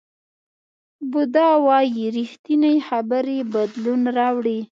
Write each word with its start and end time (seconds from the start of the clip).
بودا 1.11 1.47
وایي 1.65 2.05
ریښتینې 2.17 2.73
خبرې 2.87 3.37
بدلون 3.53 4.01
راوړي. 4.17 4.59